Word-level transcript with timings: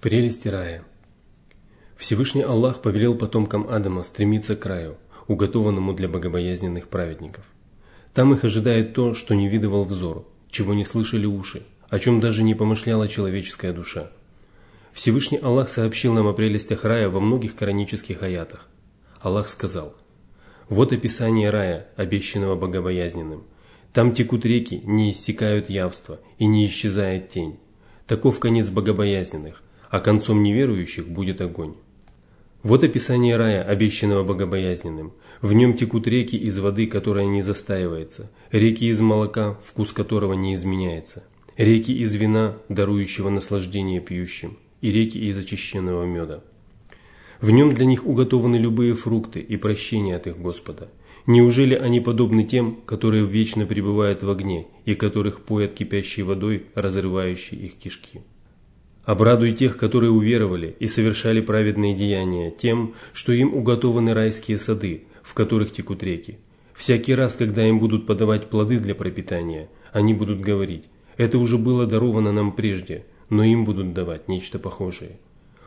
Прелести 0.00 0.48
рая. 0.48 0.82
Всевышний 1.98 2.40
Аллах 2.40 2.80
повелел 2.80 3.14
потомкам 3.14 3.68
Адама 3.68 4.02
стремиться 4.02 4.56
к 4.56 4.64
раю, 4.64 4.96
уготованному 5.28 5.92
для 5.92 6.08
богобоязненных 6.08 6.88
праведников. 6.88 7.44
Там 8.14 8.32
их 8.32 8.42
ожидает 8.42 8.94
то, 8.94 9.12
что 9.12 9.34
не 9.34 9.46
видывал 9.46 9.84
взор, 9.84 10.26
чего 10.50 10.72
не 10.72 10.86
слышали 10.86 11.26
уши, 11.26 11.64
о 11.90 11.98
чем 11.98 12.18
даже 12.18 12.42
не 12.44 12.54
помышляла 12.54 13.08
человеческая 13.08 13.74
душа. 13.74 14.10
Всевышний 14.94 15.36
Аллах 15.36 15.68
сообщил 15.68 16.14
нам 16.14 16.28
о 16.28 16.32
прелестях 16.32 16.86
рая 16.86 17.10
во 17.10 17.20
многих 17.20 17.54
коранических 17.54 18.22
аятах. 18.22 18.68
Аллах 19.20 19.50
сказал, 19.50 19.94
«Вот 20.70 20.94
описание 20.94 21.50
рая, 21.50 21.88
обещанного 21.96 22.56
богобоязненным. 22.56 23.44
Там 23.92 24.14
текут 24.14 24.46
реки, 24.46 24.80
не 24.82 25.10
иссякают 25.10 25.68
явства, 25.68 26.20
и 26.38 26.46
не 26.46 26.64
исчезает 26.64 27.28
тень. 27.28 27.58
Таков 28.06 28.40
конец 28.40 28.70
богобоязненных, 28.70 29.62
а 29.90 30.00
концом 30.00 30.42
неверующих 30.42 31.08
будет 31.08 31.40
огонь. 31.40 31.74
Вот 32.62 32.84
описание 32.84 33.36
рая, 33.36 33.62
обещанного 33.62 34.22
богобоязненным. 34.22 35.12
В 35.42 35.52
нем 35.52 35.76
текут 35.76 36.06
реки 36.06 36.36
из 36.36 36.58
воды, 36.58 36.86
которая 36.86 37.26
не 37.26 37.42
застаивается, 37.42 38.30
реки 38.52 38.88
из 38.88 39.00
молока, 39.00 39.58
вкус 39.64 39.92
которого 39.92 40.34
не 40.34 40.54
изменяется, 40.54 41.24
реки 41.56 41.92
из 41.92 42.14
вина, 42.14 42.58
дарующего 42.68 43.30
наслаждение 43.30 44.00
пьющим, 44.00 44.58
и 44.80 44.92
реки 44.92 45.18
из 45.18 45.38
очищенного 45.38 46.04
меда. 46.04 46.44
В 47.40 47.50
нем 47.50 47.72
для 47.72 47.86
них 47.86 48.06
уготованы 48.06 48.56
любые 48.56 48.94
фрукты 48.94 49.40
и 49.40 49.56
прощение 49.56 50.16
от 50.16 50.26
их 50.26 50.38
Господа. 50.38 50.90
Неужели 51.26 51.74
они 51.74 52.00
подобны 52.00 52.44
тем, 52.44 52.76
которые 52.84 53.24
вечно 53.24 53.64
пребывают 53.64 54.22
в 54.22 54.30
огне 54.30 54.66
и 54.84 54.94
которых 54.94 55.40
поят 55.40 55.72
кипящей 55.72 56.22
водой, 56.22 56.66
разрывающей 56.74 57.56
их 57.56 57.76
кишки? 57.76 58.20
Обрадуй 59.10 59.54
тех, 59.54 59.76
которые 59.76 60.12
уверовали 60.12 60.76
и 60.78 60.86
совершали 60.86 61.40
праведные 61.40 61.96
деяния, 61.96 62.52
тем, 62.52 62.94
что 63.12 63.32
им 63.32 63.52
уготованы 63.52 64.14
райские 64.14 64.56
сады, 64.56 65.02
в 65.24 65.34
которых 65.34 65.72
текут 65.72 66.04
реки. 66.04 66.38
Всякий 66.74 67.16
раз, 67.16 67.34
когда 67.34 67.66
им 67.66 67.80
будут 67.80 68.06
подавать 68.06 68.48
плоды 68.48 68.78
для 68.78 68.94
пропитания, 68.94 69.68
они 69.92 70.14
будут 70.14 70.38
говорить, 70.38 70.84
это 71.16 71.40
уже 71.40 71.58
было 71.58 71.88
даровано 71.88 72.30
нам 72.30 72.52
прежде, 72.52 73.04
но 73.30 73.42
им 73.42 73.64
будут 73.64 73.94
давать 73.94 74.28
нечто 74.28 74.60
похожее. 74.60 75.18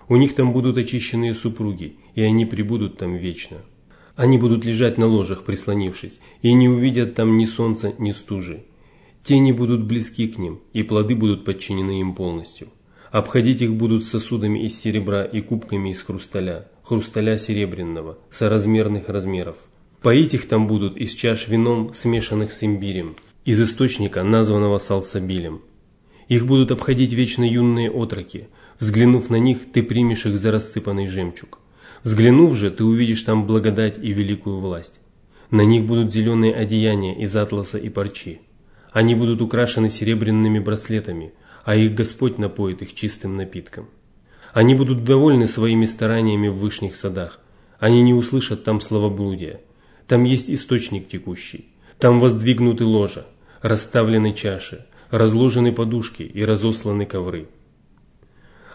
У 0.08 0.16
них 0.16 0.36
там 0.36 0.54
будут 0.54 0.78
очищенные 0.78 1.36
супруги, 1.36 1.98
и 2.16 2.22
они 2.22 2.46
прибудут 2.46 2.98
там 2.98 3.18
вечно. 3.18 3.58
Они 4.16 4.38
будут 4.38 4.64
лежать 4.64 4.98
на 4.98 5.08
ложах, 5.08 5.44
прислонившись, 5.44 6.22
и 6.42 6.54
не 6.54 6.70
увидят 6.70 7.16
там 7.16 7.38
ни 7.38 7.44
солнца, 7.44 7.94
ни 7.98 8.14
стужи. 8.14 8.64
Тени 9.22 9.52
будут 9.52 9.84
близки 9.84 10.30
к 10.30 10.38
ним, 10.38 10.62
и 10.72 10.82
плоды 10.82 11.14
будут 11.14 11.44
подчинены 11.44 12.00
им 12.00 12.16
полностью. 12.16 12.70
Обходить 13.14 13.62
их 13.62 13.76
будут 13.76 14.06
сосудами 14.06 14.66
из 14.66 14.82
серебра 14.82 15.24
и 15.24 15.40
кубками 15.40 15.92
из 15.92 16.02
хрусталя, 16.02 16.66
хрусталя 16.82 17.38
серебряного, 17.38 18.18
соразмерных 18.32 19.08
размеров. 19.08 19.56
Поить 20.02 20.34
их 20.34 20.48
там 20.48 20.66
будут 20.66 20.98
из 20.98 21.14
чаш 21.14 21.48
вином, 21.48 21.94
смешанных 21.94 22.52
с 22.52 22.64
имбирем, 22.64 23.16
из 23.46 23.62
источника, 23.62 24.24
названного 24.24 24.80
салсабилем. 24.80 25.62
Их 26.28 26.48
будут 26.48 26.72
обходить 26.72 27.14
вечно 27.14 27.44
юные 27.44 27.92
отроки. 27.92 28.48
Взглянув 28.80 29.30
на 29.30 29.36
них, 29.36 29.60
ты 29.72 29.84
примешь 29.84 30.26
их 30.26 30.40
за 30.40 30.50
рассыпанный 30.50 31.06
жемчуг. 31.06 31.60
Взглянув 32.02 32.56
же, 32.56 32.72
ты 32.72 32.84
увидишь 32.84 33.22
там 33.22 33.46
благодать 33.46 34.00
и 34.02 34.12
великую 34.12 34.58
власть. 34.58 35.00
На 35.52 35.62
них 35.62 35.86
будут 35.86 36.12
зеленые 36.12 36.56
одеяния 36.56 37.14
из 37.14 37.36
атласа 37.36 37.78
и 37.78 37.90
парчи. 37.90 38.42
Они 38.92 39.14
будут 39.14 39.40
украшены 39.40 39.92
серебряными 39.92 40.58
браслетами– 40.58 41.32
а 41.64 41.76
их 41.76 41.96
Господь 41.96 42.38
напоит 42.38 42.82
их 42.82 42.94
чистым 42.94 43.38
напитком. 43.38 43.88
Они 44.54 44.76
будут 44.76 45.04
довольны 45.04 45.48
своими 45.48 45.86
стараниями 45.86 46.48
в 46.48 46.58
вышних 46.58 46.96
садах. 46.96 47.40
Они 47.80 48.02
не 48.02 48.14
услышат 48.14 48.64
там 48.64 48.82
словоблудия. 48.82 49.62
Там 50.08 50.26
есть 50.26 50.50
источник 50.50 51.08
текущий. 51.08 51.70
Там 51.98 52.20
воздвигнуты 52.20 52.86
ложа, 52.86 53.26
расставлены 53.62 54.34
чаши, 54.34 54.86
разложены 55.10 55.72
подушки 55.72 56.24
и 56.24 56.44
разосланы 56.44 57.06
ковры. 57.06 57.48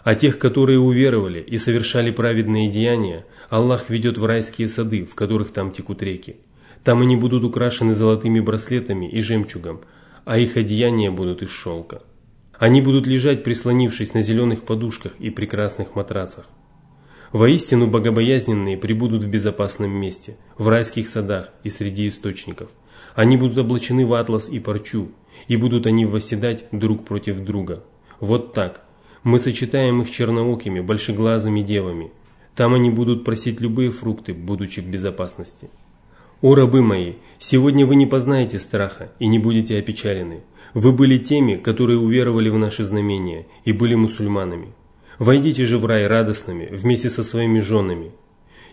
А 0.03 0.15
тех, 0.15 0.39
которые 0.39 0.79
уверовали 0.79 1.39
и 1.39 1.57
совершали 1.57 2.11
праведные 2.11 2.69
деяния, 2.69 3.25
Аллах 3.49 3.89
ведет 3.89 4.17
в 4.17 4.25
райские 4.25 4.69
сады, 4.69 5.05
в 5.05 5.15
которых 5.15 5.51
там 5.51 5.71
текут 5.71 6.01
реки. 6.01 6.37
Там 6.83 7.01
они 7.01 7.15
будут 7.15 7.43
украшены 7.43 7.93
золотыми 7.93 8.39
браслетами 8.39 9.09
и 9.09 9.21
жемчугом, 9.21 9.81
а 10.25 10.37
их 10.37 10.57
одеяния 10.57 11.11
будут 11.11 11.41
из 11.41 11.49
шелка. 11.49 12.01
Они 12.59 12.81
будут 12.81 13.07
лежать, 13.07 13.43
прислонившись 13.43 14.13
на 14.13 14.21
зеленых 14.21 14.63
подушках 14.63 15.13
и 15.17 15.29
прекрасных 15.29 15.95
матрацах. 15.95 16.45
Воистину 17.31 17.87
богобоязненные 17.87 18.77
прибудут 18.77 19.23
в 19.23 19.29
безопасном 19.29 19.91
месте, 19.91 20.35
в 20.57 20.67
райских 20.67 21.07
садах 21.07 21.53
и 21.63 21.69
среди 21.69 22.09
источников. 22.09 22.69
Они 23.15 23.37
будут 23.37 23.57
облачены 23.57 24.05
в 24.05 24.13
атлас 24.13 24.49
и 24.49 24.59
парчу, 24.59 25.09
и 25.47 25.55
будут 25.55 25.87
они 25.87 26.05
восседать 26.05 26.65
друг 26.73 27.05
против 27.05 27.39
друга. 27.45 27.83
Вот 28.19 28.53
так. 28.53 28.83
Мы 29.23 29.39
сочетаем 29.39 30.01
их 30.01 30.11
черноокими, 30.11 30.81
большеглазыми 30.81 31.61
девами. 31.61 32.11
Там 32.55 32.73
они 32.73 32.89
будут 32.89 33.23
просить 33.23 33.61
любые 33.61 33.91
фрукты, 33.91 34.33
будучи 34.33 34.81
в 34.81 34.87
безопасности. 34.87 35.69
О 36.41 36.55
рабы 36.55 36.81
мои, 36.81 37.13
сегодня 37.37 37.85
вы 37.85 37.95
не 37.95 38.05
познаете 38.05 38.59
страха 38.59 39.11
и 39.19 39.27
не 39.27 39.39
будете 39.39 39.77
опечалены. 39.77 40.41
Вы 40.73 40.91
были 40.91 41.17
теми, 41.17 41.55
которые 41.55 41.99
уверовали 41.99 42.49
в 42.49 42.57
наши 42.57 42.83
знамения 42.83 43.47
и 43.65 43.71
были 43.71 43.95
мусульманами. 43.95 44.73
Войдите 45.17 45.65
же 45.65 45.77
в 45.77 45.85
рай 45.85 46.07
радостными 46.07 46.67
вместе 46.71 47.09
со 47.09 47.23
своими 47.23 47.59
женами. 47.59 48.11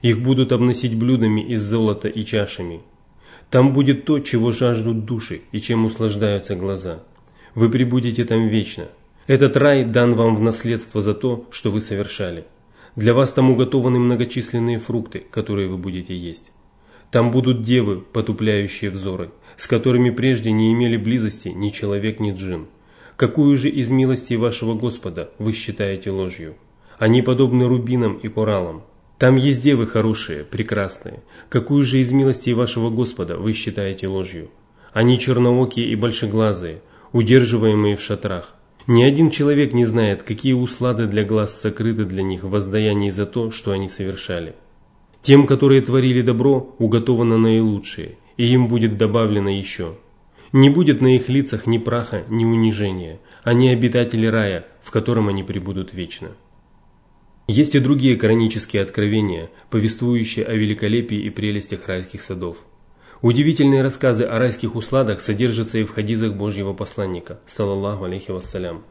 Их 0.02 0.20
будут 0.20 0.52
обносить 0.52 0.94
блюдами 0.94 1.40
из 1.40 1.62
золота 1.62 2.08
и 2.08 2.24
чашами. 2.24 2.82
Там 3.50 3.72
будет 3.72 4.04
то, 4.04 4.18
чего 4.18 4.52
жаждут 4.52 5.04
души 5.04 5.42
и 5.52 5.60
чем 5.60 5.84
услаждаются 5.84 6.54
глаза. 6.54 7.02
Вы 7.54 7.70
пребудете 7.70 8.24
там 8.24 8.48
вечно. 8.48 8.88
Этот 9.26 9.56
рай 9.56 9.84
дан 9.84 10.14
вам 10.14 10.36
в 10.36 10.40
наследство 10.40 11.00
за 11.00 11.14
то, 11.14 11.46
что 11.50 11.70
вы 11.70 11.80
совершали. 11.80 12.44
Для 12.94 13.14
вас 13.14 13.32
там 13.32 13.50
уготованы 13.50 13.98
многочисленные 13.98 14.78
фрукты, 14.78 15.24
которые 15.30 15.68
вы 15.68 15.78
будете 15.78 16.16
есть. 16.16 16.52
Там 17.10 17.30
будут 17.30 17.62
девы, 17.62 18.00
потупляющие 18.00 18.90
взоры, 18.90 19.30
с 19.56 19.66
которыми 19.66 20.10
прежде 20.10 20.52
не 20.52 20.72
имели 20.72 20.96
близости 20.96 21.48
ни 21.48 21.70
человек, 21.70 22.20
ни 22.20 22.32
джин. 22.32 22.66
Какую 23.16 23.56
же 23.56 23.70
из 23.70 23.90
милостей 23.90 24.36
вашего 24.36 24.74
Господа 24.74 25.30
вы 25.38 25.52
считаете 25.52 26.10
ложью? 26.10 26.54
Они 26.98 27.22
подобны 27.22 27.66
рубинам 27.66 28.16
и 28.16 28.28
кораллам. 28.28 28.82
Там 29.18 29.36
есть 29.36 29.62
девы 29.62 29.86
хорошие, 29.86 30.44
прекрасные. 30.44 31.22
Какую 31.48 31.82
же 31.82 32.00
из 32.00 32.12
милостей 32.12 32.52
вашего 32.52 32.90
Господа 32.90 33.38
вы 33.38 33.54
считаете 33.54 34.08
ложью? 34.08 34.50
Они 34.92 35.18
черноокие 35.18 35.88
и 35.88 35.96
большеглазые, 35.96 36.82
удерживаемые 37.12 37.96
в 37.96 38.02
шатрах. 38.02 38.54
Ни 38.86 39.02
один 39.02 39.30
человек 39.30 39.72
не 39.72 39.86
знает, 39.86 40.22
какие 40.22 40.52
услады 40.52 41.06
для 41.06 41.24
глаз 41.24 41.58
сокрыты 41.58 42.04
для 42.04 42.22
них 42.22 42.44
в 42.44 42.50
воздаянии 42.50 43.10
за 43.10 43.24
то, 43.24 43.50
что 43.50 43.72
они 43.72 43.88
совершали. 43.88 44.54
Тем, 45.22 45.46
которые 45.46 45.80
творили 45.80 46.20
добро, 46.20 46.76
уготовано 46.78 47.38
наилучшее– 47.38 48.18
и 48.36 48.46
им 48.46 48.68
будет 48.68 48.96
добавлено 48.96 49.50
еще. 49.50 49.96
Не 50.52 50.70
будет 50.70 51.00
на 51.00 51.14
их 51.16 51.28
лицах 51.28 51.66
ни 51.66 51.78
праха, 51.78 52.24
ни 52.28 52.44
унижения. 52.44 53.20
Они 53.42 53.70
обитатели 53.70 54.26
рая, 54.26 54.66
в 54.82 54.90
котором 54.90 55.28
они 55.28 55.42
пребудут 55.42 55.92
вечно. 55.92 56.30
Есть 57.48 57.74
и 57.74 57.80
другие 57.80 58.16
коранические 58.16 58.82
откровения, 58.82 59.50
повествующие 59.70 60.44
о 60.44 60.54
великолепии 60.54 61.18
и 61.18 61.30
прелестях 61.30 61.86
райских 61.86 62.20
садов. 62.20 62.58
Удивительные 63.22 63.82
рассказы 63.82 64.24
о 64.24 64.38
райских 64.38 64.74
усладах 64.74 65.20
содержатся 65.20 65.78
и 65.78 65.84
в 65.84 65.90
хадизах 65.90 66.34
Божьего 66.34 66.72
посланника, 66.74 67.40
саллаллаху 67.46 68.04
алейхи 68.04 68.30
вассалям. 68.30 68.84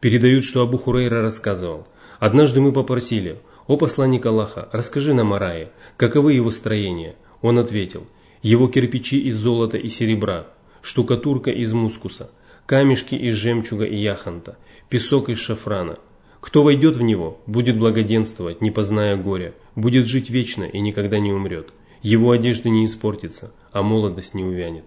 Передают, 0.00 0.44
что 0.44 0.62
Абу 0.62 0.78
Хурейра 0.78 1.22
рассказывал, 1.22 1.88
«Однажды 2.20 2.60
мы 2.60 2.72
попросили, 2.72 3.40
о 3.66 3.76
посланник 3.76 4.24
Аллаха, 4.26 4.68
расскажи 4.72 5.12
нам 5.12 5.32
о 5.32 5.38
рае, 5.38 5.70
каковы 5.96 6.34
его 6.34 6.50
строения?» 6.50 7.16
Он 7.40 7.58
ответил– 7.58 8.06
его 8.42 8.68
кирпичи 8.68 9.18
из 9.18 9.36
золота 9.36 9.76
и 9.76 9.88
серебра, 9.88 10.46
штукатурка 10.82 11.50
из 11.50 11.72
мускуса, 11.72 12.30
камешки 12.66 13.14
из 13.14 13.34
жемчуга 13.34 13.84
и 13.84 13.96
яхонта, 13.96 14.56
песок 14.88 15.28
из 15.28 15.38
шафрана. 15.38 15.98
Кто 16.40 16.62
войдет 16.62 16.96
в 16.96 17.02
него, 17.02 17.40
будет 17.46 17.78
благоденствовать, 17.78 18.60
не 18.60 18.70
позная 18.70 19.16
горя, 19.16 19.54
будет 19.74 20.06
жить 20.06 20.30
вечно 20.30 20.64
и 20.64 20.80
никогда 20.80 21.18
не 21.18 21.32
умрет. 21.32 21.72
Его 22.02 22.30
одежда 22.30 22.68
не 22.68 22.86
испортится, 22.86 23.52
а 23.72 23.82
молодость 23.82 24.34
не 24.34 24.44
увянет. 24.44 24.84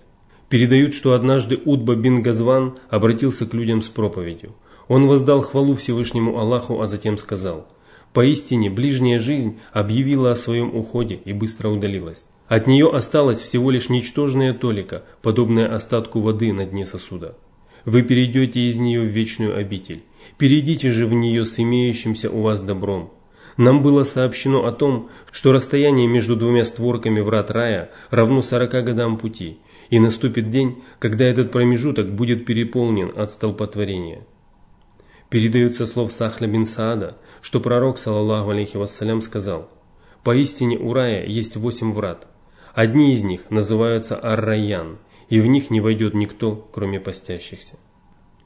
Передают, 0.47 0.93
что 0.93 1.13
однажды 1.13 1.59
Удба 1.63 1.95
бин 1.95 2.21
Газван 2.21 2.77
обратился 2.89 3.45
к 3.45 3.53
людям 3.53 3.81
с 3.81 3.87
проповедью. 3.87 4.53
Он 4.87 5.07
воздал 5.07 5.41
хвалу 5.41 5.75
Всевышнему 5.75 6.37
Аллаху, 6.37 6.81
а 6.81 6.87
затем 6.87 7.17
сказал, 7.17 7.67
«Поистине, 8.13 8.69
ближняя 8.69 9.19
жизнь 9.19 9.59
объявила 9.71 10.31
о 10.31 10.35
своем 10.35 10.75
уходе 10.75 11.15
и 11.15 11.31
быстро 11.31 11.69
удалилась. 11.69 12.27
От 12.51 12.67
нее 12.67 12.91
осталось 12.91 13.39
всего 13.39 13.71
лишь 13.71 13.87
ничтожная 13.87 14.53
толика, 14.53 15.05
подобная 15.21 15.73
остатку 15.73 16.19
воды 16.19 16.51
на 16.51 16.65
дне 16.65 16.85
сосуда. 16.85 17.37
Вы 17.85 18.01
перейдете 18.01 18.67
из 18.67 18.75
нее 18.75 19.03
в 19.03 19.05
вечную 19.05 19.57
обитель, 19.57 20.03
Перейдите 20.37 20.91
же 20.91 21.07
в 21.07 21.13
нее 21.13 21.45
с 21.45 21.57
имеющимся 21.59 22.29
у 22.29 22.41
вас 22.41 22.61
добром. 22.61 23.13
Нам 23.55 23.81
было 23.81 24.03
сообщено 24.03 24.65
о 24.65 24.73
том, 24.73 25.09
что 25.31 25.53
расстояние 25.53 26.07
между 26.07 26.35
двумя 26.35 26.65
створками 26.65 27.21
врат 27.21 27.51
рая 27.51 27.91
равно 28.09 28.41
сорока 28.41 28.81
годам 28.81 29.17
пути, 29.17 29.59
и 29.89 29.97
наступит 29.97 30.49
день, 30.49 30.83
когда 30.99 31.23
этот 31.23 31.53
промежуток 31.53 32.13
будет 32.13 32.45
переполнен 32.45 33.13
от 33.15 33.31
столпотворения. 33.31 34.27
Передается 35.29 35.87
слов 35.87 36.11
Сахля 36.11 36.47
бин 36.47 36.65
Саада, 36.65 37.15
что 37.41 37.61
пророк, 37.61 37.97
саллаллаху 37.97 38.49
алейхи 38.49 38.75
вассалям, 38.75 39.21
сказал, 39.21 39.69
«Поистине 40.25 40.77
у 40.77 40.91
рая 40.91 41.25
есть 41.25 41.55
восемь 41.55 41.93
врат. 41.93 42.27
Одни 42.73 43.13
из 43.13 43.23
них 43.23 43.49
называются 43.49 44.19
Ар-Райян, 44.21 44.97
и 45.29 45.39
в 45.39 45.47
них 45.47 45.69
не 45.69 45.81
войдет 45.81 46.13
никто, 46.13 46.55
кроме 46.71 46.99
постящихся». 46.99 47.77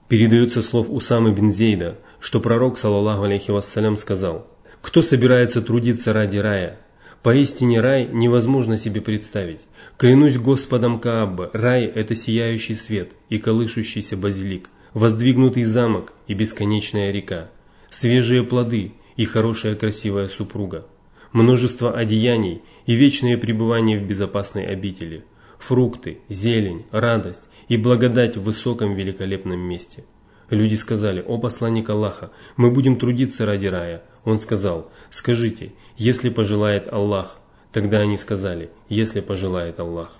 Передается 0.07 0.62
слов 0.62 0.88
Усамы 0.89 1.31
бин 1.31 1.51
Зейда, 1.51 1.98
что 2.19 2.39
пророк, 2.39 2.77
саллаллаху 2.77 3.24
алейхи 3.24 3.51
вассалям, 3.51 3.98
сказал, 3.98 4.48
«Кто 4.81 5.01
собирается 5.01 5.62
трудиться 5.62 6.13
ради 6.13 6.38
рая? 6.38 6.80
Поистине 7.24 7.81
рай 7.81 8.07
невозможно 8.12 8.77
себе 8.77 9.01
представить. 9.01 9.66
Клянусь 9.98 10.38
Господом 10.38 11.00
Каабба, 11.00 11.50
рай– 11.54 11.86
это 11.95 12.16
сияющий 12.16 12.75
свет 12.75 13.13
и 13.30 13.39
колышущийся 13.39 14.16
базилик, 14.16 14.69
воздвигнутый 14.94 15.63
замок 15.63 16.13
и 16.27 16.36
бесконечная 16.36 17.12
река, 17.12 17.50
свежие 17.89 18.44
плоды 18.44 18.94
и 19.16 19.25
хорошая 19.25 19.74
красивая 19.74 20.27
супруга, 20.27 20.86
множество 21.35 21.91
одеяний 21.91 22.61
и 22.85 22.95
вечное 22.95 23.37
пребывание 23.37 23.99
в 23.99 24.07
безопасной 24.07 24.65
обители, 24.65 25.25
фрукты, 25.59 26.19
зелень, 26.29 26.85
радость 26.91 27.49
и 27.67 27.75
благодать 27.75 28.37
в 28.37 28.43
высоком 28.43 28.95
великолепном 28.95 29.59
месте. 29.59 30.05
Люди 30.49 30.75
сказали, 30.75 31.21
о 31.27 31.37
посланник 31.37 31.89
Аллаха, 31.89 32.31
мы 32.55 32.71
будем 32.71 32.97
трудиться 32.97 33.45
ради 33.45 33.67
рая. 33.67 34.03
Он 34.23 34.39
сказал, 34.39 34.89
скажите, 35.09 35.73
если 35.97 36.29
пожелает 36.29 36.91
Аллах. 36.93 37.38
Тогда 37.73 37.99
они 37.99 38.17
сказали, 38.17 38.69
если 38.88 39.19
пожелает 39.19 39.81
Аллах. 39.81 40.13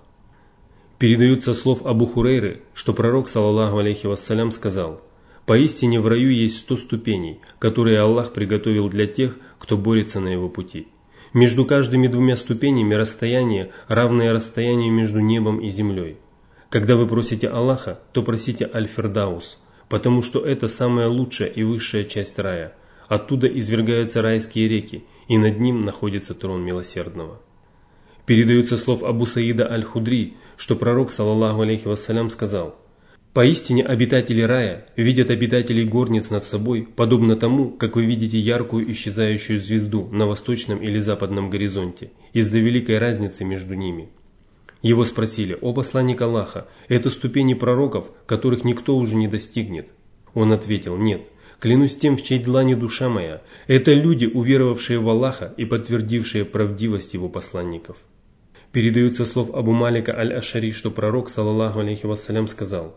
Передаются 1.00 1.54
слов 1.54 1.86
Абу 1.86 2.08
Хурейры, 2.08 2.64
что 2.74 2.94
пророк, 2.94 3.30
саллаллаху 3.30 3.78
алейхи 3.78 4.08
вассалям, 4.08 4.52
сказал, 4.52 5.02
«Поистине 5.46 6.02
в 6.02 6.08
раю 6.08 6.32
есть 6.32 6.58
сто 6.58 6.76
ступеней, 6.76 7.40
которые 7.60 8.00
Аллах 8.00 8.34
приготовил 8.34 8.90
для 8.90 9.06
тех, 9.06 9.38
кто 9.60 9.78
борется 9.78 10.20
на 10.20 10.30
его 10.30 10.50
пути. 10.50 10.88
Между 11.36 11.66
каждыми 11.66 12.08
двумя 12.08 12.38
ступенями 12.38 12.94
расстояние, 12.94 13.72
равное 13.90 14.32
расстоянию 14.32 14.94
между 14.94 15.20
небом 15.20 15.60
и 15.60 15.70
землей. 15.70 16.16
Когда 16.70 16.96
вы 16.96 17.08
просите 17.08 17.50
Аллаха, 17.50 18.00
то 18.14 18.24
просите 18.24 18.72
Аль-Фердаус, 18.74 19.62
потому 19.90 20.22
что 20.22 20.40
это 20.40 20.70
самая 20.70 21.10
лучшая 21.10 21.50
и 21.50 21.64
высшая 21.64 22.06
часть 22.06 22.40
рая. 22.40 22.74
Оттуда 23.10 23.48
извергаются 23.48 24.22
райские 24.22 24.70
реки, 24.70 25.04
и 25.28 25.38
над 25.38 25.60
ним 25.60 25.82
находится 25.82 26.36
трон 26.36 26.64
милосердного. 26.64 27.42
Передается 28.26 28.78
слов 28.78 29.04
Абу 29.04 29.26
Саида 29.26 29.70
Аль-Худри, 29.70 30.38
что 30.56 30.78
пророк, 30.78 31.12
саллаллаху 31.12 31.64
алейхи 31.64 31.86
вассалям, 31.86 32.30
сказал, 32.30 32.78
«Поистине 33.36 33.84
обитатели 33.84 34.40
рая 34.40 34.86
видят 34.96 35.30
обитателей 35.30 35.84
горниц 35.84 36.30
над 36.30 36.46
собой, 36.46 36.88
подобно 36.96 37.36
тому, 37.36 37.70
как 37.70 37.98
вы 37.98 38.06
видите 38.06 38.40
яркую 38.40 38.90
исчезающую 38.94 39.60
звезду 39.60 40.08
на 40.10 40.26
восточном 40.26 40.82
или 40.82 41.00
западном 41.00 41.50
горизонте, 41.50 42.12
из-за 42.32 42.60
великой 42.60 42.98
разницы 42.98 43.44
между 43.44 43.74
ними». 43.74 44.08
Его 44.82 45.04
спросили, 45.04 45.58
«О 45.60 45.74
посланник 45.74 46.22
Аллаха, 46.22 46.70
это 46.88 47.10
ступени 47.10 47.56
пророков, 47.56 48.10
которых 48.26 48.64
никто 48.64 48.96
уже 48.96 49.18
не 49.18 49.28
достигнет?» 49.28 49.90
Он 50.34 50.54
ответил, 50.54 50.96
«Нет, 50.96 51.24
клянусь 51.60 51.98
тем, 51.98 52.16
в 52.16 52.24
чьей 52.24 52.42
длани 52.42 52.74
душа 52.74 53.10
моя, 53.10 53.42
это 53.68 53.92
люди, 53.92 54.28
уверовавшие 54.28 55.00
в 55.00 55.10
Аллаха 55.10 55.54
и 55.58 55.66
подтвердившие 55.66 56.46
правдивость 56.46 57.14
его 57.14 57.28
посланников». 57.28 57.98
Передаются 58.72 59.26
слов 59.26 59.54
Абу 59.54 59.74
Малика 59.74 60.18
Аль-Ашари, 60.18 60.72
что 60.72 60.90
пророк, 60.90 61.30
саллаллаху 61.30 61.82
алейхи 61.82 62.06
вассалям, 62.06 62.48
сказал, 62.48 62.96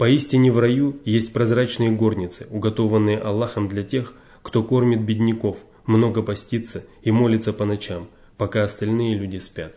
«Поистине 0.00 0.50
в 0.50 0.58
раю 0.58 0.96
есть 1.04 1.30
прозрачные 1.30 1.90
горницы, 1.90 2.46
уготованные 2.48 3.18
Аллахом 3.18 3.68
для 3.68 3.82
тех, 3.82 4.14
кто 4.40 4.62
кормит 4.62 5.02
бедняков, 5.02 5.58
много 5.84 6.22
постится 6.22 6.86
и 7.02 7.10
молится 7.10 7.52
по 7.52 7.66
ночам, 7.66 8.08
пока 8.38 8.64
остальные 8.64 9.18
люди 9.18 9.36
спят». 9.36 9.74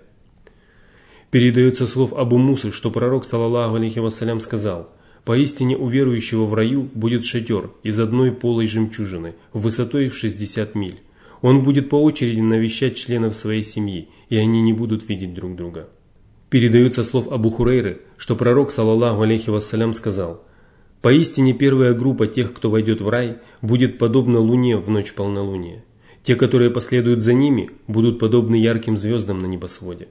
Передается 1.30 1.88
слов 1.88 2.14
Абу 2.14 2.38
Мусы, 2.38 2.72
что 2.72 2.90
пророк, 2.90 3.26
саллаллаху 3.26 3.76
алейхи 3.76 4.00
вассалям, 4.00 4.40
сказал, 4.40 4.92
«Поистине 5.26 5.76
у 5.76 5.90
верующего 5.90 6.46
в 6.46 6.54
раю 6.54 6.84
будет 6.94 7.26
шатер 7.26 7.72
из 7.84 8.00
одной 8.00 8.32
полой 8.32 8.68
жемчужины, 8.68 9.36
высотой 9.52 10.08
в 10.08 10.16
60 10.16 10.74
миль. 10.74 11.02
Он 11.42 11.64
будет 11.64 11.90
по 11.90 12.02
очереди 12.02 12.40
навещать 12.40 12.96
членов 12.96 13.36
своей 13.36 13.64
семьи, 13.64 14.08
и 14.30 14.38
они 14.38 14.62
не 14.62 14.72
будут 14.72 15.10
видеть 15.10 15.34
друг 15.34 15.58
друга». 15.58 15.90
Передается 16.54 17.04
слов 17.04 17.32
Абу 17.32 17.50
Хурейры, 17.50 18.02
что 18.16 18.36
пророк, 18.36 18.72
саллаллаху 18.72 19.24
алейхи 19.24 19.50
вассалям, 19.50 19.92
сказал, 19.92 20.46
«Поистине 21.02 21.56
первая 21.56 21.96
группа 21.96 22.28
тех, 22.28 22.54
кто 22.54 22.70
войдет 22.70 23.02
в 23.02 23.10
рай, 23.10 23.40
будет 23.64 23.98
подобна 23.98 24.38
луне 24.38 24.78
в 24.78 24.88
ночь 24.88 25.14
полнолуния. 25.14 25.84
Те, 26.22 26.36
которые 26.36 26.70
последуют 26.70 27.22
за 27.22 27.34
ними, 27.34 27.72
будут 27.88 28.20
подобны 28.20 28.54
ярким 28.54 28.98
звездам 28.98 29.40
на 29.40 29.48
небосводе». 29.48 30.10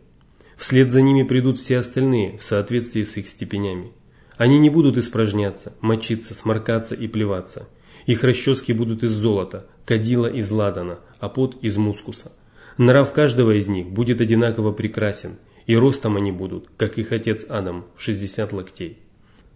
Вслед 0.57 0.91
за 0.91 1.01
ними 1.01 1.23
придут 1.23 1.59
все 1.59 1.79
остальные 1.79 2.39
в 2.39 2.43
соответствии 2.43 3.05
с 3.05 3.17
их 3.17 3.29
степенями. 3.29 3.93
Они 4.37 4.59
не 4.59 4.69
будут 4.69 4.99
испражняться, 4.99 5.75
мочиться, 5.81 6.35
сморкаться 6.35 6.97
и 6.97 7.07
плеваться. 7.07 7.69
Их 8.07 8.25
расчески 8.25 8.73
будут 8.73 9.05
из 9.05 9.13
золота, 9.13 9.69
кадила 9.85 10.27
из 10.27 10.51
ладана, 10.51 10.99
а 11.21 11.29
пот 11.29 11.59
из 11.63 11.77
мускуса. 11.77 12.33
Нрав 12.79 13.13
каждого 13.13 13.57
из 13.57 13.69
них 13.69 13.91
будет 13.91 14.21
одинаково 14.21 14.73
прекрасен, 14.73 15.37
и 15.67 15.77
ростом 15.77 16.17
они 16.17 16.33
будут, 16.33 16.69
как 16.77 16.99
их 16.99 17.13
отец 17.13 17.47
Адам, 17.49 17.87
в 17.97 18.03
60 18.03 18.53
локтей. 18.53 18.99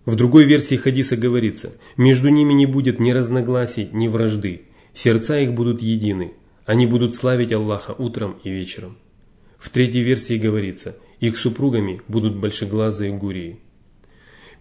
В 0.04 0.14
другой 0.14 0.44
версии 0.44 0.76
хадиса 0.76 1.16
говорится, 1.16 1.72
между 1.96 2.28
ними 2.28 2.52
не 2.52 2.66
будет 2.66 3.00
ни 3.00 3.10
разногласий, 3.10 3.88
ни 3.92 4.06
вражды, 4.06 4.62
сердца 4.94 5.38
их 5.40 5.52
будут 5.52 5.82
едины, 5.82 6.34
они 6.64 6.86
будут 6.86 7.14
славить 7.14 7.52
Аллаха 7.52 7.92
утром 7.92 8.38
и 8.44 8.50
вечером. 8.50 8.98
В 9.58 9.70
третьей 9.70 10.02
версии 10.02 10.36
говорится, 10.38 10.96
их 11.18 11.36
супругами 11.36 12.02
будут 12.06 12.36
большеглазые 12.36 13.12
гурии. 13.12 13.58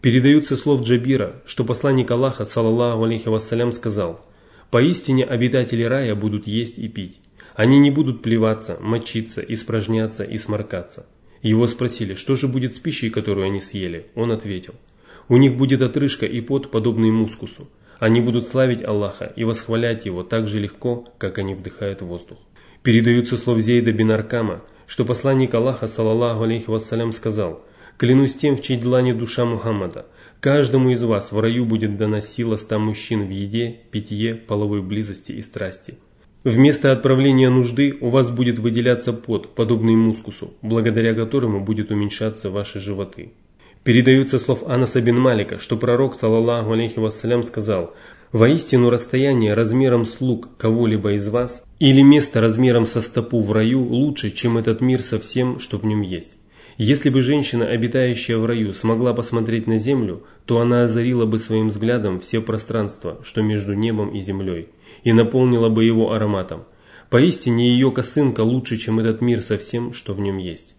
Передаются 0.01 0.55
слов 0.55 0.81
Джабира, 0.81 1.41
что 1.45 1.63
посланник 1.63 2.09
Аллаха, 2.11 2.45
саллаллаху 2.45 3.03
алейхи 3.03 3.27
вассалям, 3.27 3.71
сказал, 3.71 4.25
«Поистине 4.71 5.25
обитатели 5.25 5.83
рая 5.83 6.15
будут 6.15 6.47
есть 6.47 6.77
и 6.77 6.87
пить. 6.87 7.21
Они 7.55 7.79
не 7.79 7.91
будут 7.91 8.21
плеваться, 8.21 8.77
мочиться, 8.81 9.41
испражняться 9.41 10.23
и 10.23 10.37
сморкаться». 10.37 11.05
Его 11.45 11.67
спросили, 11.67 12.15
что 12.15 12.35
же 12.35 12.47
будет 12.47 12.73
с 12.73 12.79
пищей, 12.79 13.11
которую 13.11 13.45
они 13.45 13.59
съели? 13.59 14.07
Он 14.15 14.31
ответил, 14.31 14.73
«У 15.29 15.37
них 15.37 15.55
будет 15.55 15.83
отрыжка 15.83 16.25
и 16.25 16.41
пот, 16.41 16.71
подобный 16.71 17.11
мускусу. 17.11 17.69
Они 17.99 18.19
будут 18.19 18.47
славить 18.47 18.83
Аллаха 18.83 19.25
и 19.35 19.43
восхвалять 19.43 20.07
Его 20.07 20.23
так 20.23 20.47
же 20.47 20.59
легко, 20.59 21.07
как 21.19 21.37
они 21.37 21.53
вдыхают 21.53 22.01
воздух». 22.01 22.39
Передаются 22.81 23.37
слов 23.37 23.59
Зейда 23.59 23.91
бин 23.91 24.09
Аркама, 24.09 24.63
что 24.87 25.05
посланник 25.05 25.53
Аллаха, 25.53 25.87
саллаллаху 25.87 26.45
алейхи 26.45 26.67
вассалям, 26.67 27.11
сказал, 27.11 27.63
«Клянусь 27.97 28.33
тем, 28.33 28.57
в 28.57 28.63
чьей 28.63 28.79
длани 28.79 29.13
душа 29.13 29.45
Мухаммада, 29.45 30.07
каждому 30.39 30.89
из 30.89 31.03
вас 31.03 31.31
в 31.31 31.39
раю 31.39 31.65
будет 31.65 31.95
дана 31.95 32.21
сила 32.21 32.55
ста 32.55 32.79
мужчин 32.79 33.27
в 33.27 33.29
еде, 33.29 33.81
питье, 33.91 34.33
половой 34.33 34.81
близости 34.81 35.33
и 35.33 35.43
страсти. 35.43 35.99
Вместо 36.45 36.91
отправления 36.91 37.49
нужды 37.49 37.97
у 37.99 38.09
вас 38.09 38.29
будет 38.29 38.59
выделяться 38.59 39.11
пот, 39.13 39.55
подобный 39.55 39.95
мускусу, 39.95 40.53
благодаря 40.61 41.15
которому 41.15 41.59
будет 41.65 41.89
уменьшаться 41.89 42.51
ваши 42.51 42.79
животы». 42.79 43.31
Передаются 43.83 44.37
слов 44.39 44.63
Анаса 44.67 45.01
бин 45.01 45.19
Малика, 45.19 45.57
что 45.57 45.75
пророк, 45.75 46.13
саллаллаху 46.15 46.71
алейхи 46.71 46.99
вассалям, 46.99 47.43
сказал, 47.43 47.95
Воистину 48.31 48.89
расстояние 48.89 49.53
размером 49.53 50.05
с 50.05 50.21
лук 50.21 50.49
кого-либо 50.57 51.13
из 51.13 51.27
вас 51.29 51.65
или 51.79 52.01
место 52.01 52.41
размером 52.41 52.85
со 52.85 53.01
стопу 53.01 53.41
в 53.41 53.51
раю 53.51 53.81
лучше, 53.81 54.29
чем 54.29 54.57
этот 54.57 54.81
мир 54.81 55.01
со 55.01 55.19
всем, 55.19 55.57
что 55.59 55.77
в 55.77 55.85
нем 55.85 56.01
есть. 56.01 56.37
Если 56.77 57.09
бы 57.09 57.21
женщина, 57.21 57.65
обитающая 57.67 58.37
в 58.37 58.45
раю, 58.45 58.73
смогла 58.73 59.13
посмотреть 59.13 59.65
на 59.65 59.77
землю, 59.77 60.23
то 60.45 60.59
она 60.59 60.83
озарила 60.83 61.25
бы 61.25 61.39
своим 61.39 61.69
взглядом 61.69 62.19
все 62.19 62.41
пространство, 62.41 63.21
что 63.23 63.41
между 63.41 63.73
небом 63.73 64.09
и 64.09 64.19
землей, 64.19 64.69
и 65.03 65.13
наполнила 65.13 65.69
бы 65.69 65.85
его 65.85 66.11
ароматом. 66.11 66.65
Поистине 67.09 67.69
ее 67.69 67.91
косынка 67.91 68.41
лучше, 68.41 68.77
чем 68.77 68.99
этот 68.99 69.21
мир 69.21 69.41
со 69.41 69.57
всем, 69.57 69.93
что 69.93 70.13
в 70.13 70.19
нем 70.19 70.37
есть. 70.37 70.75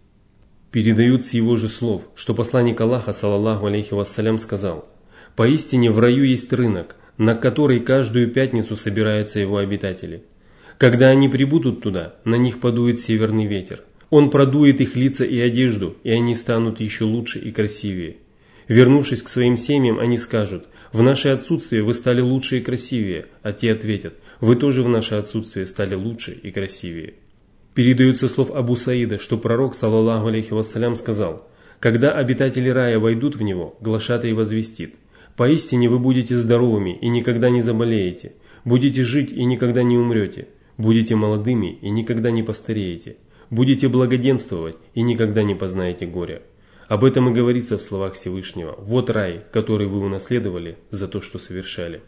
Передают 0.71 1.25
с 1.25 1.31
его 1.31 1.55
же 1.55 1.67
слов, 1.67 2.03
что 2.15 2.35
посланник 2.35 2.79
Аллаха, 2.79 3.11
саллаллаху 3.11 3.65
алейхи 3.65 3.93
вассалям, 3.93 4.37
сказал, 4.37 4.87
«Поистине 5.35 5.89
в 5.89 5.97
раю 5.97 6.25
есть 6.25 6.53
рынок, 6.53 6.97
на 7.17 7.33
которой 7.33 7.79
каждую 7.79 8.31
пятницу 8.31 8.75
собираются 8.77 9.39
его 9.39 9.57
обитатели. 9.57 10.23
Когда 10.77 11.07
они 11.07 11.27
прибудут 11.27 11.81
туда, 11.81 12.15
на 12.23 12.35
них 12.35 12.59
подует 12.59 12.99
северный 12.99 13.47
ветер. 13.47 13.81
Он 14.09 14.29
продует 14.29 14.79
их 14.79 14.95
лица 14.95 15.25
и 15.25 15.39
одежду, 15.39 15.97
и 16.03 16.11
они 16.11 16.33
станут 16.33 16.79
еще 16.79 17.03
лучше 17.03 17.39
и 17.39 17.51
красивее. 17.51 18.17
Вернувшись 18.67 19.21
к 19.21 19.29
своим 19.29 19.57
семьям, 19.57 19.99
они 19.99 20.17
скажут, 20.17 20.67
В 20.93 21.01
наше 21.01 21.29
отсутствие 21.29 21.83
вы 21.83 21.93
стали 21.93 22.21
лучше 22.21 22.59
и 22.59 22.61
красивее, 22.61 23.25
а 23.41 23.51
те 23.51 23.73
ответят, 23.73 24.13
вы 24.39 24.55
тоже 24.55 24.83
в 24.83 24.89
наше 24.89 25.15
отсутствие 25.15 25.65
стали 25.65 25.95
лучше 25.95 26.31
и 26.31 26.49
красивее. 26.51 27.15
Передаются 27.73 28.29
слов 28.29 28.51
Абу 28.51 28.75
Саида, 28.75 29.19
что 29.19 29.37
пророк, 29.37 29.75
саллаллаху 29.75 30.27
алейхи 30.27 30.53
вассалям, 30.53 30.95
сказал, 30.95 31.47
«Когда 31.79 32.13
обитатели 32.13 32.69
рая 32.69 32.99
войдут 32.99 33.35
в 33.35 33.41
него, 33.41 33.77
глашатай 33.81 34.31
возвестит, 34.33 34.95
«Поистине 35.35 35.89
вы 35.89 35.99
будете 35.99 36.35
здоровыми 36.35 36.97
и 36.99 37.09
никогда 37.09 37.49
не 37.49 37.61
заболеете, 37.61 38.31
будете 38.63 39.03
жить 39.03 39.31
и 39.31 39.43
никогда 39.43 39.83
не 39.83 39.97
умрете, 39.97 40.47
будете 40.77 41.15
молодыми 41.15 41.77
и 41.81 41.89
никогда 41.89 42.31
не 42.31 42.41
постареете, 42.41 43.17
будете 43.49 43.87
благоденствовать 43.87 44.77
и 44.93 45.01
никогда 45.01 45.43
не 45.43 45.55
познаете 45.55 46.05
горя». 46.05 46.41
Об 46.87 47.03
этом 47.03 47.29
и 47.29 47.33
говорится 47.33 47.77
в 47.77 47.81
словах 47.81 48.13
Всевышнего. 48.13 48.75
Вот 48.77 49.09
рай, 49.09 49.43
который 49.51 49.87
вы 49.87 49.99
унаследовали 49.99 50.77
за 50.89 51.07
то, 51.07 51.19
что 51.19 51.37
совершали. 51.37 52.01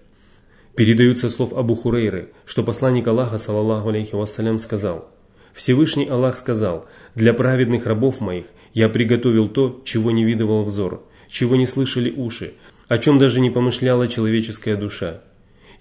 Передаются 0.76 1.30
слов 1.30 1.52
Абу 1.54 1.76
Хурейры, 1.76 2.32
что 2.46 2.64
посланник 2.64 3.06
Аллаха, 3.08 3.38
саллаллаху 3.38 3.90
алейхи 3.90 4.16
вассалям, 4.16 4.58
сказал, 4.58 5.10
«Всевышний 5.54 6.08
Аллах 6.08 6.38
сказал, 6.38 6.86
для 7.16 7.34
праведных 7.34 7.86
рабов 7.86 8.22
моих 8.22 8.46
я 8.74 8.88
приготовил 8.88 9.50
то, 9.50 9.82
чего 9.84 10.12
не 10.12 10.24
видывал 10.24 10.64
взор, 10.64 11.04
чего 11.28 11.58
не 11.58 11.68
слышали 11.68 12.12
уши, 12.12 12.54
о 12.88 12.98
чем 13.00 13.20
даже 13.20 13.42
не 13.42 13.50
помышляла 13.50 14.08
человеческая 14.08 14.78
душа. 14.78 15.22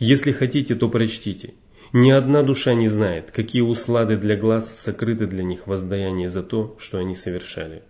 Если 0.00 0.32
хотите, 0.32 0.74
то 0.74 0.88
прочтите. 0.88 1.54
Ни 1.92 2.10
одна 2.10 2.42
душа 2.42 2.74
не 2.74 2.88
знает, 2.88 3.30
какие 3.30 3.62
услады 3.62 4.16
для 4.16 4.36
глаз 4.36 4.72
сокрыты 4.74 5.26
для 5.26 5.42
них 5.42 5.66
воздаяние 5.66 6.28
за 6.28 6.42
то, 6.42 6.76
что 6.78 6.98
они 6.98 7.14
совершали. 7.14 7.82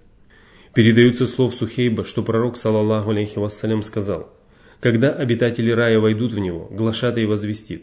Передаются 0.73 1.27
слов 1.27 1.55
Сухейба, 1.55 2.05
что 2.05 2.23
пророк, 2.23 2.57
саллаллаху 2.57 3.11
алейхи 3.11 3.39
вассалям, 3.39 3.83
сказал, 3.83 4.33
«Когда 4.81 5.11
обитатели 5.11 5.73
рая 5.73 5.99
войдут 5.99 6.33
в 6.33 6.39
него, 6.39 6.69
глашатай 6.71 7.27
возвестит, 7.27 7.83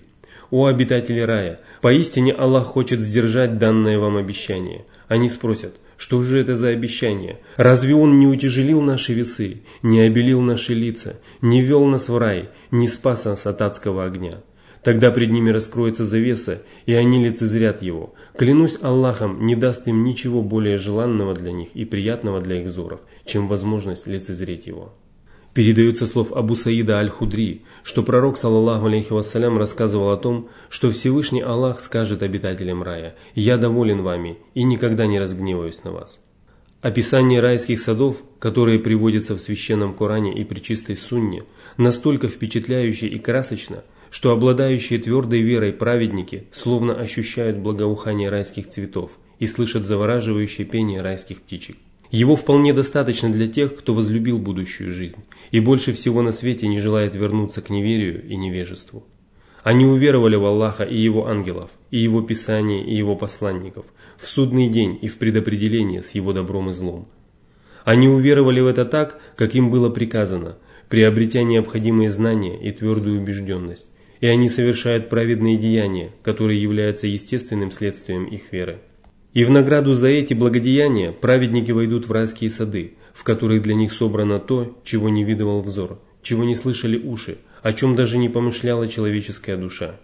«О 0.51 0.67
обитатели 0.67 1.19
рая, 1.19 1.59
поистине 1.81 2.31
Аллах 2.31 2.67
хочет 2.67 3.01
сдержать 3.01 3.57
данное 3.57 3.99
вам 3.99 4.15
обещание». 4.15 4.85
Они 5.07 5.27
спросят, 5.27 5.75
что 5.97 6.23
же 6.23 6.39
это 6.39 6.55
за 6.55 6.69
обещание? 6.69 7.39
Разве 7.57 7.95
Он 7.95 8.19
не 8.19 8.27
утяжелил 8.27 8.81
наши 8.81 9.13
весы, 9.13 9.61
не 9.81 10.01
обелил 10.01 10.41
наши 10.41 10.73
лица, 10.73 11.19
не 11.41 11.61
вел 11.61 11.85
нас 11.85 12.09
в 12.09 12.17
рай, 12.17 12.49
не 12.71 12.87
спас 12.87 13.25
нас 13.25 13.45
от 13.45 13.61
адского 13.61 14.05
огня? 14.05 14.41
Тогда 14.85 15.09
пред 15.09 15.31
ними 15.31 15.49
раскроется 15.49 16.05
завеса, 16.05 16.61
и 16.85 16.93
они 16.93 17.17
лицезрят 17.17 17.81
его. 17.81 18.13
Клянусь 18.37 18.77
Аллахом, 18.83 19.43
не 19.43 19.55
даст 19.55 19.87
им 19.87 20.03
ничего 20.03 20.43
более 20.43 20.77
желанного 20.77 21.33
для 21.33 21.51
них 21.51 21.69
и 21.73 21.85
приятного 21.85 22.39
для 22.39 22.61
их 22.61 22.67
взоров, 22.67 22.99
чем 23.25 23.47
возможность 23.47 24.05
лицезреть 24.05 24.67
его. 24.67 24.93
Передается 25.55 26.05
слов 26.05 26.31
Абу 26.33 26.55
Саида 26.55 26.99
Аль-Худри, 26.99 27.63
что 27.81 28.03
пророк, 28.03 28.37
саллаллаху 28.37 28.85
алейхи 28.85 29.11
вассалям, 29.11 29.57
рассказывал 29.57 30.11
о 30.11 30.17
том, 30.17 30.49
что 30.69 30.91
Всевышний 30.91 31.41
Аллах 31.41 31.79
скажет 31.79 32.21
обитателям 32.21 32.83
рая 32.83 33.15
«Я 33.33 33.57
доволен 33.57 34.03
вами 34.03 34.37
и 34.53 34.61
никогда 34.61 35.07
не 35.07 35.19
разгневаюсь 35.19 35.83
на 35.83 35.93
вас». 35.93 36.19
Описание 36.83 37.41
райских 37.41 37.81
садов, 37.81 38.17
которые 38.37 38.77
приводятся 38.77 39.35
в 39.35 39.41
священном 39.41 39.95
Коране 39.95 40.39
и 40.39 40.43
при 40.43 40.59
чистой 40.59 40.95
сунне, 40.95 41.43
настолько 41.75 42.27
впечатляюще 42.27 43.07
и 43.07 43.17
красочно– 43.17 43.83
что 44.15 44.31
обладающие 44.31 44.97
твердой 44.97 45.41
верой 45.41 45.73
праведники 45.73 46.45
словно 46.53 46.93
ощущают 46.95 47.57
благоухание 47.57 48.29
райских 48.29 48.69
цветов 48.69 49.11
и 49.39 49.45
слышат 49.45 49.83
завораживающее 49.83 50.65
пение 50.65 51.01
райских 51.01 51.41
птичек. 51.41 51.75
Его 52.11 52.37
вполне 52.37 52.73
достаточно 52.73 53.29
для 53.29 53.49
тех, 53.49 53.75
кто 53.75 53.93
возлюбил 53.93 54.39
будущую 54.39 54.93
жизнь 54.93 55.21
и 55.51 55.59
больше 55.59 55.91
всего 55.91 56.21
на 56.21 56.31
свете 56.31 56.65
не 56.69 56.79
желает 56.79 57.13
вернуться 57.13 57.61
к 57.61 57.69
неверию 57.69 58.25
и 58.25 58.37
невежеству. 58.37 59.03
Они 59.63 59.85
уверовали 59.85 60.37
в 60.37 60.45
Аллаха 60.45 60.85
и 60.85 60.97
Его 60.97 61.27
ангелов, 61.27 61.71
и 61.91 61.97
Его 61.97 62.21
Писание, 62.21 62.85
и 62.85 62.95
Его 62.95 63.17
посланников, 63.17 63.85
в 64.17 64.27
судный 64.27 64.69
день 64.69 64.97
и 65.01 65.09
в 65.09 65.17
предопределение 65.17 66.01
с 66.01 66.11
Его 66.11 66.31
добром 66.31 66.69
и 66.69 66.71
злом. 66.71 67.09
Они 67.83 68.07
уверовали 68.07 68.61
в 68.61 68.67
это 68.67 68.85
так, 68.85 69.19
как 69.35 69.55
им 69.55 69.69
было 69.69 69.89
приказано, 69.89 70.57
приобретя 70.87 71.43
необходимые 71.43 72.09
знания 72.11 72.57
и 72.57 72.71
твердую 72.71 73.19
убежденность, 73.19 73.89
и 74.21 74.27
они 74.27 74.49
совершают 74.49 75.09
праведные 75.09 75.57
деяния, 75.57 76.11
которые 76.23 76.61
являются 76.61 77.07
естественным 77.07 77.71
следствием 77.71 78.25
их 78.25 78.51
веры. 78.51 78.79
И 79.33 79.43
в 79.43 79.49
награду 79.49 79.93
за 79.93 80.07
эти 80.07 80.33
благодеяния 80.33 81.11
праведники 81.11 81.71
войдут 81.71 82.07
в 82.07 82.11
райские 82.11 82.49
сады, 82.49 82.93
в 83.13 83.23
которых 83.23 83.61
для 83.61 83.75
них 83.75 83.91
собрано 83.91 84.39
то, 84.39 84.79
чего 84.83 85.09
не 85.09 85.23
видывал 85.23 85.61
взор, 85.61 85.99
чего 86.21 86.43
не 86.43 86.55
слышали 86.55 86.97
уши, 86.97 87.37
о 87.61 87.73
чем 87.73 87.95
даже 87.95 88.17
не 88.17 88.29
помышляла 88.29 88.87
человеческая 88.87 89.57
душа. 89.57 89.99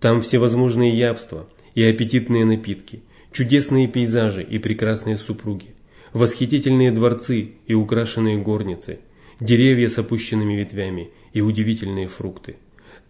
Там 0.00 0.22
всевозможные 0.22 0.96
явства 0.96 1.48
и 1.74 1.82
аппетитные 1.82 2.44
напитки, 2.44 3.02
чудесные 3.32 3.88
пейзажи 3.88 4.42
и 4.42 4.58
прекрасные 4.58 5.18
супруги, 5.18 5.74
восхитительные 6.12 6.90
дворцы 6.92 7.52
и 7.66 7.74
украшенные 7.74 8.38
горницы, 8.38 9.00
деревья 9.40 9.88
с 9.88 9.98
опущенными 9.98 10.54
ветвями 10.54 11.10
и 11.32 11.40
удивительные 11.40 12.06
фрукты. 12.06 12.56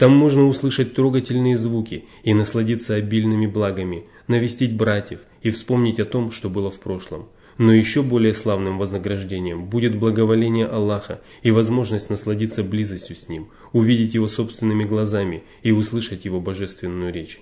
Там 0.00 0.12
можно 0.12 0.47
услышать 0.47 0.95
трогательные 0.95 1.59
звуки 1.59 2.07
и 2.23 2.33
насладиться 2.33 2.95
обильными 2.95 3.47
благами, 3.47 4.07
навестить 4.28 4.75
братьев 4.75 5.21
и 5.42 5.50
вспомнить 5.50 6.00
о 6.00 6.07
том, 6.07 6.30
что 6.30 6.49
было 6.49 6.71
в 6.71 6.80
прошлом. 6.80 7.28
Но 7.59 7.75
еще 7.75 8.02
более 8.02 8.33
славным 8.33 8.78
вознаграждением 8.78 9.66
будет 9.66 9.99
благоволение 9.99 10.64
Аллаха 10.64 11.21
и 11.42 11.50
возможность 11.50 12.09
насладиться 12.09 12.64
близостью 12.64 13.14
с 13.14 13.28
Ним, 13.28 13.50
увидеть 13.75 14.14
Его 14.14 14.26
собственными 14.26 14.85
глазами 14.85 15.42
и 15.62 15.71
услышать 15.71 16.25
Его 16.25 16.40
божественную 16.40 17.12
речь. 17.12 17.38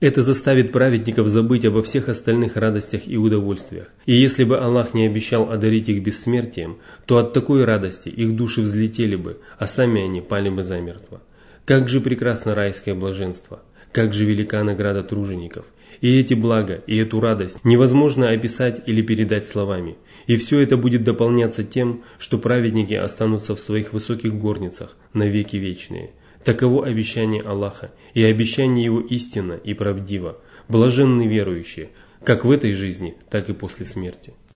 Это 0.00 0.22
заставит 0.22 0.72
праведников 0.72 1.28
забыть 1.28 1.66
обо 1.66 1.82
всех 1.82 2.08
остальных 2.08 2.56
радостях 2.56 3.06
и 3.06 3.18
удовольствиях. 3.18 3.92
И 4.06 4.14
если 4.14 4.44
бы 4.44 4.58
Аллах 4.58 4.94
не 4.94 5.04
обещал 5.04 5.50
одарить 5.50 5.90
их 5.90 6.02
бессмертием, 6.02 6.78
то 7.04 7.18
от 7.18 7.34
такой 7.34 7.64
радости 7.64 8.08
их 8.08 8.34
души 8.36 8.62
взлетели 8.62 9.16
бы, 9.16 9.36
а 9.58 9.66
сами 9.66 10.00
они 10.00 10.22
пали 10.22 10.48
бы 10.48 10.62
замертво. 10.62 11.20
Как 11.64 11.88
же 11.88 12.02
прекрасно 12.02 12.54
райское 12.54 12.94
блаженство, 12.94 13.62
как 13.90 14.12
же 14.12 14.26
велика 14.26 14.62
награда 14.64 15.02
тружеников. 15.02 15.64
И 16.02 16.18
эти 16.20 16.34
блага, 16.34 16.82
и 16.86 16.96
эту 16.98 17.20
радость 17.20 17.64
невозможно 17.64 18.28
описать 18.28 18.82
или 18.86 19.00
передать 19.00 19.46
словами. 19.46 19.96
И 20.26 20.36
все 20.36 20.60
это 20.60 20.76
будет 20.76 21.04
дополняться 21.04 21.64
тем, 21.64 22.02
что 22.18 22.36
праведники 22.36 22.92
останутся 22.92 23.56
в 23.56 23.60
своих 23.60 23.94
высоких 23.94 24.34
горницах 24.34 24.94
на 25.14 25.26
веки 25.26 25.56
вечные. 25.56 26.10
Таково 26.44 26.84
обещание 26.84 27.40
Аллаха, 27.40 27.92
и 28.12 28.22
обещание 28.22 28.84
Его 28.84 29.00
истинно 29.00 29.54
и 29.54 29.72
правдиво, 29.72 30.40
блаженны 30.68 31.26
верующие, 31.26 31.88
как 32.22 32.44
в 32.44 32.50
этой 32.50 32.72
жизни, 32.74 33.14
так 33.30 33.48
и 33.48 33.54
после 33.54 33.86
смерти. 33.86 34.34